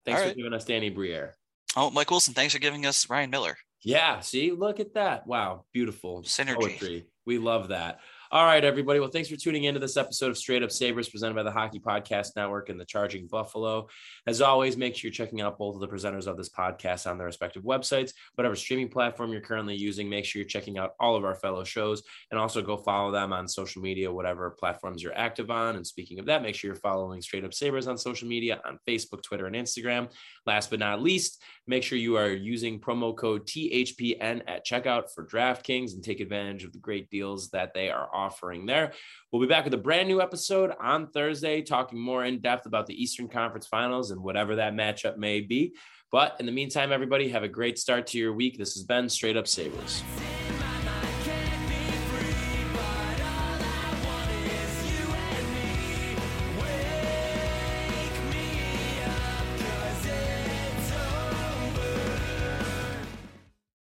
[0.05, 0.37] Thanks All for right.
[0.37, 1.37] giving us Danny Briere.
[1.81, 2.35] Oh, Mike Wilson.
[2.35, 3.57] Thanks for giving us Ryan Miller.
[3.85, 5.29] Yeah, see, look at that.
[5.29, 6.57] Wow, beautiful Synergy.
[6.57, 7.07] poetry.
[7.25, 8.01] We love that.
[8.31, 9.01] All right, everybody.
[9.01, 11.79] Well, thanks for tuning into this episode of Straight Up Sabres presented by the Hockey
[11.79, 13.89] Podcast Network and the Charging Buffalo.
[14.27, 17.17] As always, make sure you're checking out both of the presenters of this podcast on
[17.17, 18.13] their respective websites.
[18.35, 21.65] Whatever streaming platform you're currently using, make sure you're checking out all of our fellow
[21.65, 25.77] shows and also go follow them on social media, whatever platforms you're active on.
[25.77, 28.79] And speaking of that, make sure you're following Straight Up Sabres on social media on
[28.87, 30.13] Facebook, Twitter, and Instagram.
[30.45, 35.27] Last but not least, make sure you are using promo code THPN at checkout for
[35.27, 38.93] DraftKings and take advantage of the great deals that they are offering there.
[39.31, 42.87] We'll be back with a brand new episode on Thursday, talking more in depth about
[42.87, 45.75] the Eastern Conference Finals and whatever that matchup may be.
[46.11, 48.57] But in the meantime, everybody, have a great start to your week.
[48.57, 50.03] This has been Straight Up Sabres.